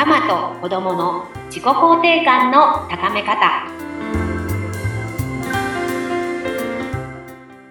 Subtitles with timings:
[0.00, 3.66] ママと子供の自己肯定感の高め方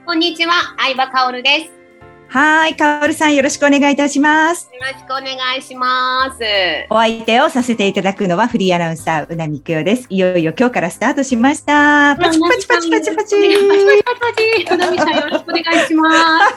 [0.06, 1.72] こんにちは相葉香織です
[2.28, 4.70] はい、かおるさんよろしくお願いいたします。
[4.72, 6.44] よろしくお願いします。
[6.92, 10.06] お相手をさせていただくのはフリーアナウンサー、うなみくよです。
[10.12, 12.16] いよいよ今日からスタートしました。
[12.16, 13.26] パチパチパチパチパチ。
[13.26, 14.34] パチパチパ
[14.68, 14.74] チ。
[14.76, 16.12] うなみさんよろしくお願いしま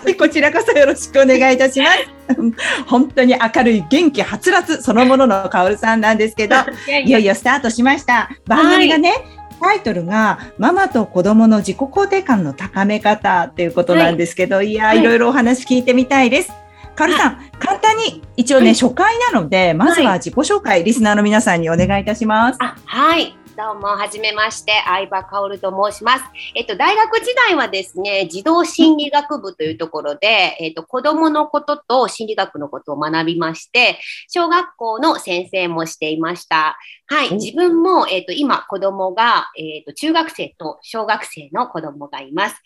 [0.04, 0.12] す。
[0.14, 2.21] こちらこそよろしくお願いいたします。
[2.86, 6.56] 本当に明るい元気はつらつそのもののかおるさんなんですけど、
[7.04, 8.30] いよいよスタートしました。
[8.46, 16.52] 番組がね、はいタイトルがママと子供の自己肯定感の高め方っていうことなんですけど、はい、いや、はい、いろいろお話聞いてみたいです。
[16.94, 22.58] カルさん、簡単に一応ね、はい、初回なので、まずは自己紹介、リスナーの皆さんにお願いいたします。
[22.60, 23.36] はい。
[23.54, 26.24] どうも、はじめまして、相葉薫と申します。
[26.54, 36.78] えっと、大学時代はですね、児童心理学部というところで、えっと、子供のことと心理学のことを学びまして、小学校の先生もしていました。
[37.08, 42.56] はい、自分も、えっと、今、子供が、えっと、中学生と小学生の子供がいます。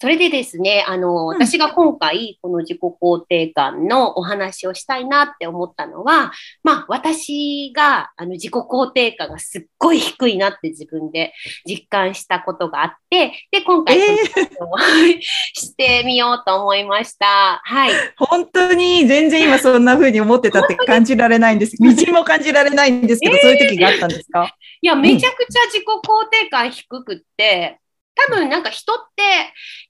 [0.00, 6.30] それでですね、あの、私が今回、この自己肯定感のお話をしたいなって思ったのは、
[6.62, 11.32] まあ、私が、あの、自己肯定感がすっごい低いなって自分で
[11.66, 17.60] 実感したことがあって、で、今回、えー、してみようと思いました。
[17.64, 17.92] はい。
[18.18, 21.74] 本当に、全然今そんな風に思ってたって感じられないんです。
[21.82, 24.54] 道も感じられないんですけど、えー、そういう時があったんですか？
[24.80, 27.80] いや、めちゃくちゃ自己肯定感低くって、
[28.28, 29.22] 多分なんか人って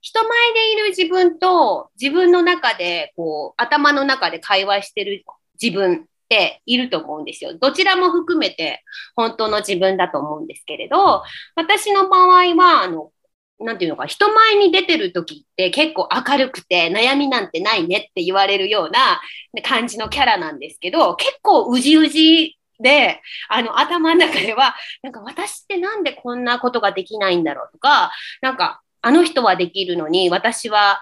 [0.01, 5.23] 人前でいる自分と自分の中でこう頭の中で会話してる
[5.61, 7.57] 自分っていると思うんですよ。
[7.57, 8.83] どちらも含めて
[9.15, 11.23] 本当の自分だと思うんですけれど、
[11.55, 13.11] 私の場合は、あの、
[13.59, 19.19] なんていうのか、人前に出てる時って結構明るくて悩みなんてないねって言われるような
[19.63, 31.01] 感じのキャラなんですけど、結構うじうじで、あの、頭の中では、なんか私ってなんでこんなことができないんだろうとか、なんか、あの人はできるのに私は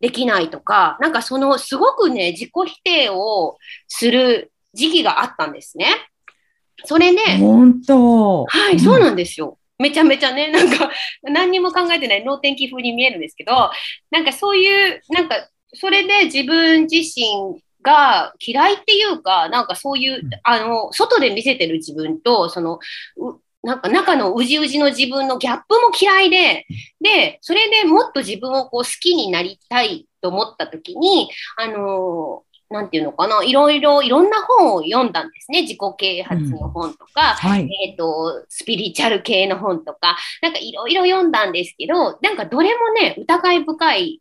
[0.00, 5.86] できないとか、なんかそのすごくね、自己否定をする時期があったんですね。
[6.84, 9.58] それね、本当はい、そうなんですよ。
[9.78, 10.90] めちゃめちゃね、なんか
[11.22, 13.70] 何にも考えてない脳天気風に見えるんですけど、
[14.10, 22.78] なんかそういう、なんかそれで自分自身が嫌いっていうか、なんかそういう、あの、外で見せてる自分と、その、
[23.62, 26.66] なんか中のうじうじの自分のギャップも嫌いで、
[27.00, 35.62] で、それでもっと自分をこう好きになりたいと思った時に、あのなんていうのかな、いろいろ、いろんな本を読んだんですね。
[35.62, 37.50] 自己啓発の本とか、うん。
[37.50, 44.20] はい、えっ、ー、と、スピリチュアル系の本とか、なんかいろいろ読んだんですけど、なんかどれもね、疑い深い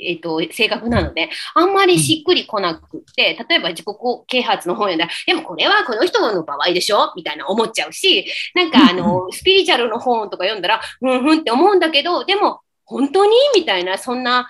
[0.00, 3.86] えっ、ー、と、性格なので、あんまりしっくりこなくって、例えば自己
[4.26, 7.12] 啓発の本読んだら、でもこれはこの人の場合でしょ？
[7.16, 13.32] みたいな思っちゃうし、なんかあの、スピリチュアルの本とか読んだら、ふんふんって思うんだけど、でも、本当に？
[13.54, 14.48] みたいな、そんな、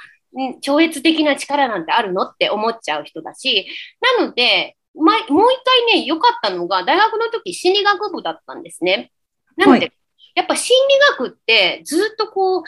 [0.63, 3.67] 超越的な力なんてあるのって思っちゃう人だし、
[4.19, 9.13] なので、ま、もう一回ね、良かったのが、大学の時心理学部だったんですね。
[9.57, 9.93] なので、はい
[10.35, 12.63] やっぱ心理学ってずっとこう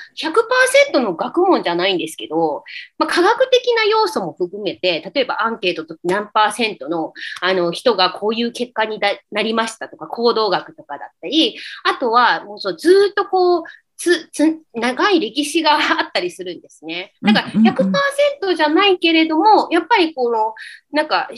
[0.94, 2.64] 100%の学問じゃないんですけど、
[2.98, 9.00] まあ、科学的な要素も含めて、例えばアンケートと何パーセントのあの人がこういう結果に
[9.30, 13.62] なりましたとか、行動学とかだったり、あとはもうそうずっとこう、
[13.96, 17.14] つ、つ、長い歴史があったりするんですね。
[17.22, 20.54] だから100%じゃないけれども、やっぱりこの、
[20.92, 21.30] なんか、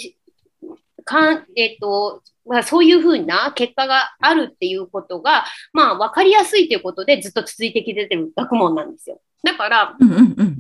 [1.09, 9.21] かん、えっ、ー、と、まあ、そういうふうな結果があるっていうことが、まあ、わかりやすいということでずっと続いてきてる学問なんですよ。
[9.43, 9.97] だから、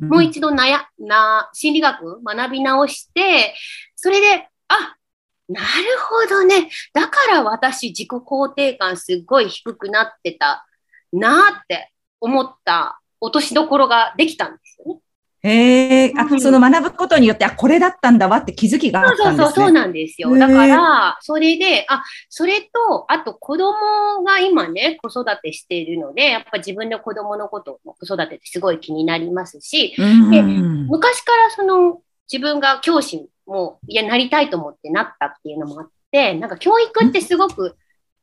[0.00, 3.54] もう一度なや、な、心理学学び直して、
[3.94, 4.96] それで、あ、
[5.48, 5.66] なる
[6.00, 6.70] ほどね。
[6.94, 10.66] だから私自己肯定感すっごい低くなってた
[11.12, 15.00] なって思った落としどころができたんですよね。
[15.42, 19.36] へえ、あ、その学ぶことによって、あ、これだったんだわって気づきがあったんですね。
[19.36, 20.36] そうそうそう、そうなんですよ。
[20.36, 29.94] だから、それで、あ、それと、あと子供が今ね、子育てしているので、やっぱ自分の子供のことの子育てってすごい気になりますし、
[30.28, 30.42] で
[30.88, 32.00] 昔からその
[32.30, 37.76] 自分が教師も、いや、なりたいと思ってなったっていうのもあって、なんか教育ってすごく、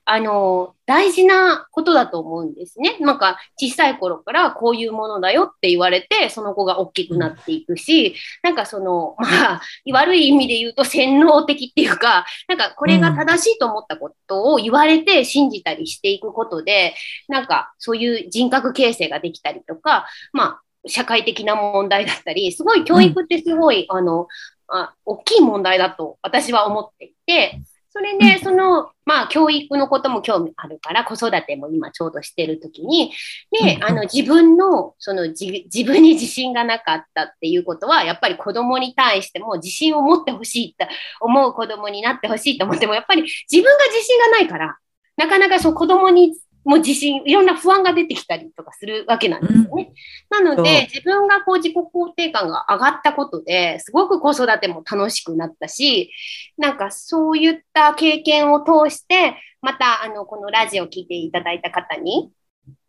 [0.07, 2.95] あの、大事なことだと思うんですね。
[2.99, 9.61] なんか、小さい頃からこういうものだよって言われて、その子が大きくなっていくし、なんかその、まあ、
[9.91, 16.93] 悪い意味で言うと洗脳的っていうか、なんかこれが正しいと思ったことを言われて信じたりしていくことで、
[17.27, 24.27] なんかそういう人格形成ができたりとか、まあ、社会的な問題だったり、すごい教育ってすごい、あの、
[24.67, 27.59] あ大きい問題だと私は思っていて、
[27.97, 33.13] それで、その、まあ、教育のことも興味あるから、子育ても今ちょうどしてる時に、
[33.51, 40.85] で、あの、自分の、その自、自分に自信がなかったっていうことは、やっぱり子供に対しても自信を持ってほしいと
[41.21, 44.77] 思う子供になってほしいと思っても、やっぱり自分が自信がないから、
[45.15, 46.33] なかなかそう子供に
[46.65, 49.93] もう自信、いろんな不安が出てきたりとかするわけなんですよね。
[50.31, 56.11] うん、なので、自分がこう自己肯定感が上がったことで、すごく子育ても楽しくなったし、
[56.57, 62.31] なんかそういった経験を通して、また、あの、このラジオを聞いていただいた方に、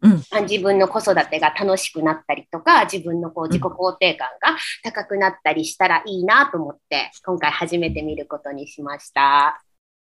[0.03, 9.66] うん、自分の子育てが楽しくなったりとか、自分のこう自己肯定感が高くなったりしたらいいなと思って、今回初めて見ることにしました。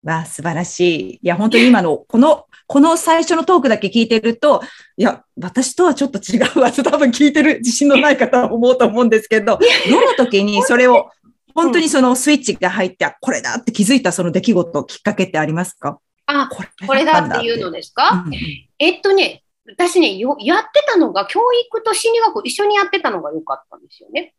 [0.03, 1.19] わあ、素晴らしい。
[1.21, 4.61] いや、本当に今の、この、この最初のトークだけ聞いてると、
[4.97, 9.59] いや、私とはちょっと違うわ多分聞いてる自信のない方は思うと思うんですけど、
[9.89, 11.09] どの時にそれを、
[11.53, 15.99] 本当にそのスイッチが入って、これだって気づいたその出来事、きっかけってありますか？
[16.25, 18.33] あ、これこれだっていうのですか、うん、
[18.79, 24.33] えっとね、私ねよ、やってたのが、教育と心理学一緒にやってたのが良かったんですよね。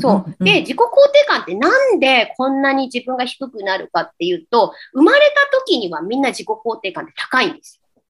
[0.00, 0.44] そう。
[0.44, 0.80] で、自己肯
[1.12, 5.20] 定感ってなんでこんなに自分が低くなるかっていうと、生まれ
[5.52, 8.02] た時にはみんな自己肯定感って高いんですよ。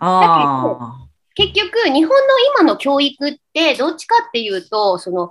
[0.00, 2.14] あ結局、日本の
[2.60, 5.30] 今の教育ってどっちかっていうと、その、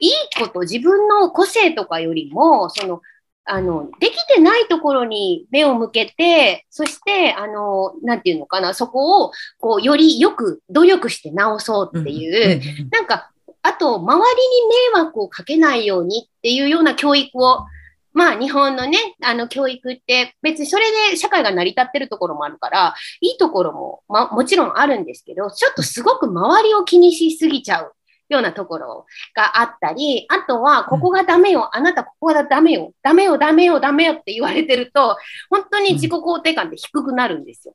[0.00, 0.10] いい
[0.40, 3.02] こと、自分の個性とかよりも、その、
[3.44, 13.31] あの、できてないところに目を向けて、そして、あの、なんていうのかな、そこを、こう、よりよく努力して直そうっていう、うん、なんか、
[13.62, 17.66] あと、周りに迷惑をかけないようにっていうような教育を、
[18.12, 27.92] まあ、日本のね、あの、教育って、別にそれで社会が成り立ってるところもあるから、いいところも、ま、もちろんあるんですけど、ちょっとすごく周りを気にしすぎちゃう
[28.28, 35.16] ようなところがあったり、あとは、ここがダメよ、あなたここがダメよ、ダメよ、ダメよ、ダメよって言われてると、
[35.48, 37.74] 本当に自己肯定感って低くなるんですよ。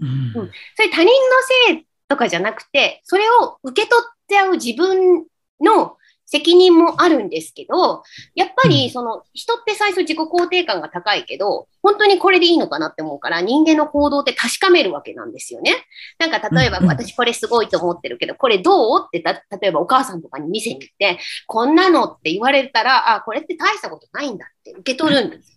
[0.00, 0.32] うん、うん、
[0.76, 1.10] それ他人の
[1.68, 5.26] せいとかじゃなくて、それを受け取っちゃう自分
[5.60, 5.96] の
[6.26, 8.02] 責任もあるんですけど、
[8.34, 15.86] やっぱりその人って最初自己肯定感が高いけど、本当にこれでいいのかなって思うから人間の行動って確かめるわけなんですよね。
[16.18, 25.56] なんか例えば私これすごいと思ってるけど、これどうってた、例えばお母さんとかに見せに行って、こんなのって言われたら、あ、これって大したことないんだって受け取るんです。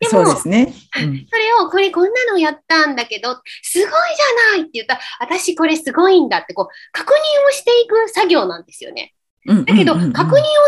[0.00, 9.14] でも、そうですね、うん、それを、これこんなのやったんだけど、すごいじゃないって言ったら、私これすごいんだって、こう、確認をしていく作業なんですよね。
[9.46, 10.12] だけど、確認を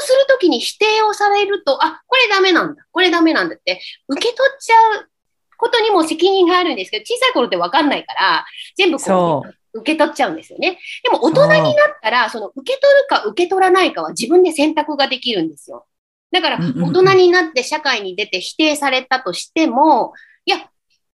[0.01, 5.11] するときに否定をされると、あ、これダメなんだ、これダメなんだって、受け取っちゃう
[5.57, 8.47] ことにも責任があるんですけど、小さい頃ってわかんないから、
[8.77, 10.79] 全部こう、受け取っちゃうんですよね。
[11.03, 15.87] でも大人になったら、その受け取るか受け取らないかは自分で選択ができるんですよ。
[16.33, 20.13] だから、大人になって社会に出て否定されたとしても、
[20.45, 20.59] いや、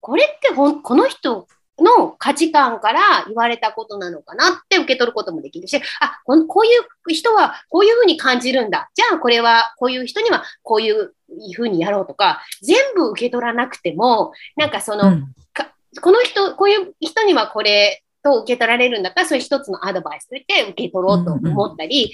[0.00, 8.90] これってこの人の価値観から言われたことなのかなって受け取ることもできるし、あ、ここういう人はこういうふうに感じるんだ。
[8.94, 11.14] じゃあこれは、こういう人にはこういう
[11.54, 15.34] ふうにやろうとか、全部受け取らなくても、なんかその、うん、
[16.00, 22.12] この人、こういう人にはこれと受け取られるんだったら、そういう一つのアドバイスとして受け取ろうと思ったり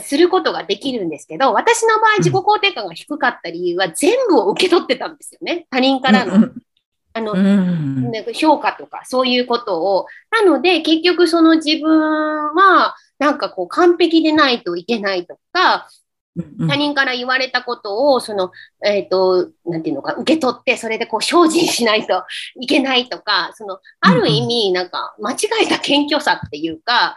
[0.00, 5.66] することができるんですけど、私の場合自己肯定感が低かった理由は全部を受け取ってたんですよね。
[5.70, 6.48] 他人からの
[7.14, 10.06] あの、うん、評価とかそういうことを。
[10.30, 15.88] なので、結局その自分は、なんかこう完璧でないといけないとか、
[16.34, 22.24] 他人から言われたことを、その、えっ、ー、と、なんていうのか、受け取って、それでこう、精進しないと
[22.58, 27.14] いけないとか、その、ある意味、なんか、間違えた謙虚さっていうか、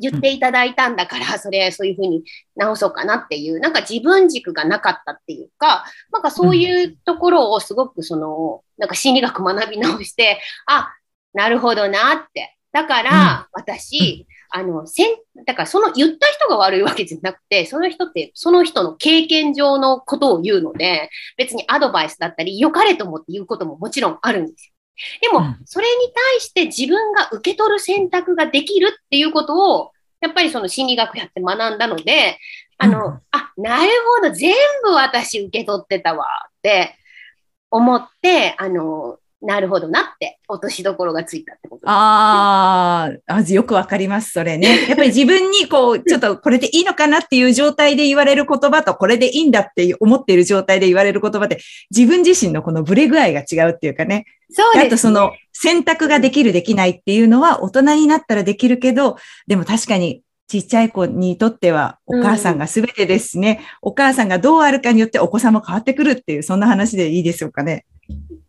[0.00, 10.94] 言っていただいたんだから、それ、そういうふうに直そうかなっていう、なんか自分軸がなかったっていうか、なんかそういうところをすごく、その、なんか心理学学び直して、あ、
[11.34, 12.56] なるほどなって。
[12.72, 24.72] だから、私、あの、せん、だからその言った人が悪いわけじゃなくて、その人ってその人の経験上のことを言うので、別にアドバイスだったり、良かれと思って言うことももちろんあるんですよ。
[25.20, 32.38] でも、それに対して自分が受け取る選択ができるっていうことを、やっぱりその心理学やって学んだので、
[32.78, 33.90] あの、あ、なる
[34.22, 36.96] ほど、全部私受け取ってたわって
[37.70, 44.86] 思って、あの、なるほどなって落としどころがついたってことです、ね、ああ、よくわかります、それね。
[44.88, 51.58] やっぱり自分にこう、ちょっとこれでいいのかなっていう状態で言われる言葉と、これでいいんだって思っている状態で言われる言葉って、
[51.94, 54.24] 自分自身のこのブレ具合が違うっていうかね。
[54.50, 59.16] そうです、ね、あとその選択ができるできないっていうのは大人になったらできるけど、
[59.46, 67.84] でも確かにちっちゃい子にとってはお母さんが全てですね、うん、お母さんがどうあるかによってお子さんも変わってくるっていう、そんな話でいいでしょうかね。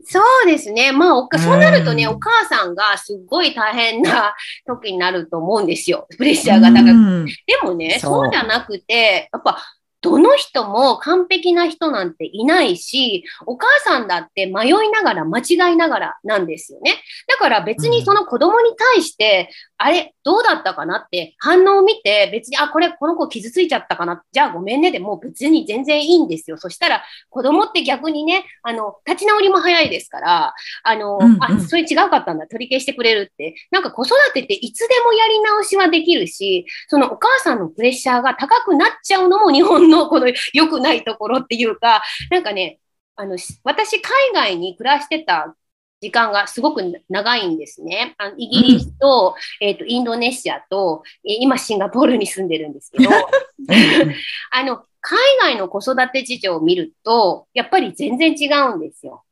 [0.10, 0.92] そうですね。
[0.92, 4.34] まあ、おかそうなるとね、うんお母さんがすっごい大変な
[4.66, 6.08] 時になると思うんですよ。
[6.18, 6.90] プレッシャーが高く。
[6.92, 7.34] うんで
[7.64, 9.62] もね、そうそうじゃなくて、やっぱ、
[10.02, 16.94] どの人も完璧な人なんていないし、お母さんだって迷いながら間違いながらなんですよね。
[17.28, 24.24] だから別にその子供に対して、あれ、どうだったかなって反応を見て、別に、あ、これ、この子傷ついちゃったかな。
[24.32, 26.58] じゃあごめんねでもう別に全然いいんですよ。
[26.58, 33.56] そしたら子供って逆にね、あの、立ち直りも早いですから、あの、うんうんあ、それ違うかったんだ、取り消してくれるって。
[33.72, 42.80] なんか子育てっていつでもやり直しはできるし、そのお母さんのプレッシャーが高くなっちゃうのも日本のこの良くないところっていうか、なんかね、
[43.16, 45.56] あの、し私海外に暮らしてた
[46.02, 48.16] 時間がすごく長いんですね。
[48.18, 53.10] あのイギリスと、えっ、と、インドネシアと、えー今シンガポールに住んでるんですけど、
[54.52, 59.24] あの、海外の子育て事情を見ると、やっぱり全然違うんですよ。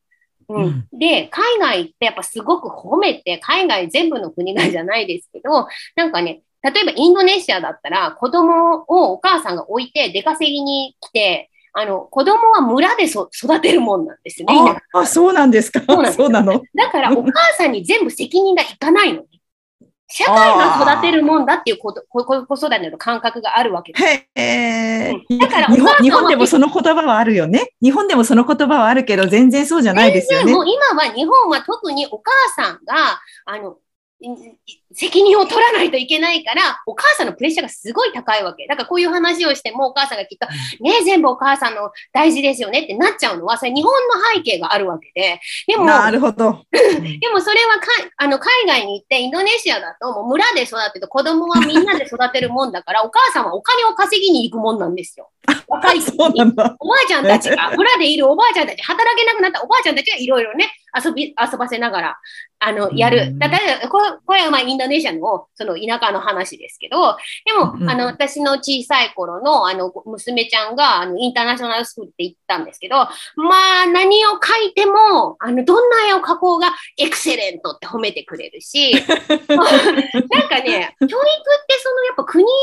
[0.47, 6.41] うん、で、海外ってやっぱすごく褒めて、海外全部の国がじゃないですけど、なんかね、
[6.73, 14.81] 例えばインドネシアだったら子供をお母さんが置いて出稼ぎに来て、あの、子供は村でそ育てるもんなんですよね。
[14.93, 15.81] ああ、そうなんですか？
[16.11, 16.61] そうなの？
[16.73, 19.27] だからお母さんに全部責任がいかないのね。
[20.07, 24.05] 社会が育てるもんだっていうこと子育ての感覚があるわけです。
[24.05, 25.13] へえ。
[25.29, 27.71] うんだから日本日本でもその言葉はあるよね。
[27.81, 30.53] 日本でもその言葉はあるけど、全然そうじゃないですよねで。
[30.53, 33.75] もう今は日本は特にお母さんが、あの、い
[34.93, 38.65] 責任を取らないといけないから、お母さんのプレッシャーがすごい高いわけ。
[38.67, 40.47] だからこういう話をしてもお母さんがきっと、
[40.81, 45.39] ね、全部お母さんの大事ですよねってなっちゃうのは、それ日本の背景があるわけで。
[45.67, 46.65] でも、なるほど。
[46.71, 55.29] でもそれはかあの海外に行ってインドネシアだともう村で育てて子供はみんなで育てるもんだから お母さんはお金を稼ぎに行くもんなんですよ。
[55.67, 56.51] 若い時そうなに。
[56.79, 60.71] おばあちゃんたちが、村でいるおばあちゃんたち、働けなくなったおばあちゃんたちがいろいろね、
[61.03, 62.17] 遊び、遊ばせながら、
[62.59, 63.17] あの、やる。
[63.17, 73.07] 例えば、これこれはまあインドネシアの、その田舎の話ですけど、でも、うんあの、私の小さい頃の、あの、娘ちゃんが、あの、インターナショナルスクールって行ったんですけど、ま
[73.83, 81.17] あ、何を描いても、あの、どんな絵を描こうが、エクセレントって褒めてくれるし、 なんかね、教育っ
[81.67, 82.55] てそのやっぱ国によ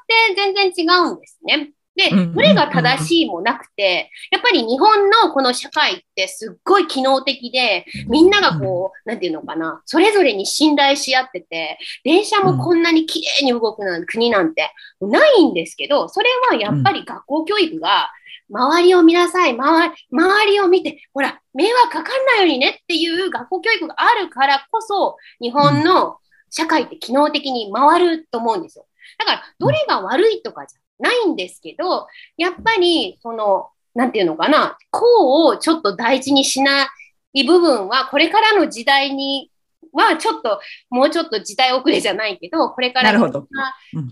[0.00, 1.70] って全然違うんですね。
[1.94, 14.70] でどれが正しいもなくて、やっぱり日本のこの社会ってすっごい機能的で、みんながこう、なんていうのかな、それぞれに信頼し合ってて、電車もこんなに綺麗に動くなん国なんて
[15.00, 18.10] ないんですけど、それはやっぱり学校教育が、
[18.50, 26.18] 周りを見なさい、周り周りを見て、ほら、迷惑かかんないようにねっていう学校教育があるからこそ、日本の
[26.50, 28.86] 社会って機能的に回ると思うんですよ。
[29.18, 32.06] だから、どれが悪いとかじゃないんですけど、
[32.36, 36.88] やっぱり、その、なんていうのかな、こうをちょっと大事にしな
[37.34, 39.50] い部分は、これからの時代に
[39.92, 43.12] は、ちょっと、もうちょっと時代遅れじゃないけど、これから。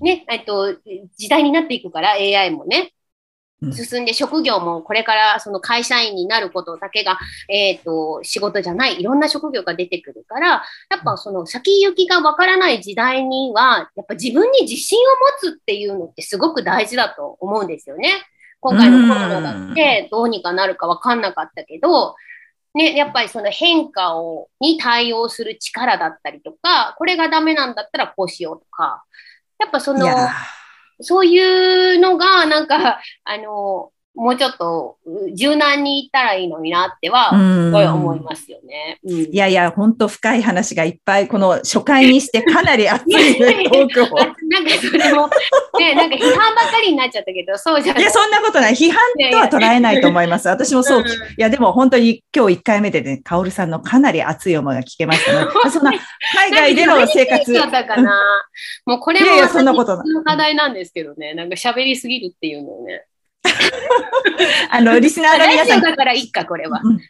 [0.03, 0.75] ね、えっと、
[1.17, 2.93] 時代になっていくから AI もねうん、
[3.73, 10.63] 進んで職業もこれからその会社員になることだけが、えっと、仕事じゃない、いろんな職業が出てくるから、や
[10.99, 15.03] っぱその先行きがわからない時代には、やっぱ自分に自信を
[15.45, 18.23] 持つっていうのってすごく大事だと思うんですよね。
[18.61, 22.15] 今回のコロナだってどうにかなるかわかんなかったけど、
[22.75, 29.03] ね、やっぱりその変化を、に対応する力だったりとか、これがダメなんだったらこうしようとか、
[29.59, 30.07] やっぱその、
[31.03, 39.01] そういうのが、なんか、あの、もうちょっとう柔軟にいったらいいのになっては、うんすごい思いますよね。
[39.03, 44.21] うんいやいや、本当深い話がいっぱい、この初回にしてかなり熱いね、トークを。
[44.21, 45.31] あなんかそれも、
[45.79, 48.75] ね、なんか批判ばかりになっちゃったけど、そうじゃないいや、そんなことない。
[48.75, 49.01] 批判
[49.31, 50.49] とは捉えないと思います。
[50.49, 50.99] 私もそう。
[50.99, 51.09] うんい
[51.39, 55.93] や、でも本当に今日1回目でね、カオルさんのかなり熱い思いが聞けました ので、そんな
[56.35, 57.53] 海外での生活。
[57.55, 58.21] だったかな。
[58.85, 63.07] もうこれもいやいやそんなことない課題なんですけどね、なんか喋りすぎるっていうのをね。
[64.71, 66.81] あの、リスナーのラ皆さん、だからいいか、これは。
[66.83, 67.01] うん。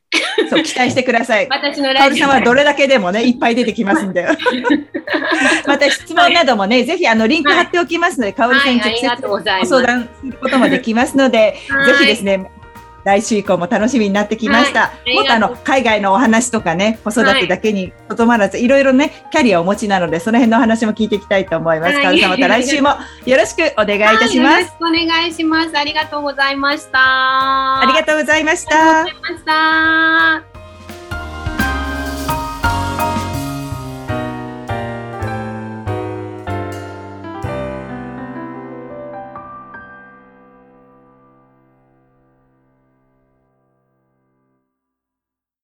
[0.48, 1.46] そう、期待してください。
[1.50, 2.26] 私のラジオ。
[2.26, 4.26] さんはどれだけでもね、いっぱい出てきますんで。
[5.66, 11.86] また質問などもね、ぜひあの、リンク貼っておきますので、カオルさんに直接ご相談することもできますので、はい。
[11.86, 12.50] ぜひですね、
[13.04, 14.80] 来週以降も楽しみになってきました。
[14.80, 21.94] はいもっとあの、海外のお話とかね、子育てだけにとどまらず、いろいろね、キャリアをお持ちなので、その辺のお話も聞いていきたいと思います。
[21.94, 22.90] はいさんまた来週も
[23.26, 24.52] よろしくお願いいたします。
[24.52, 25.76] はいよろしくお願いします。
[25.76, 26.98] ありがとうございました。
[27.80, 29.06] ありがとうございました。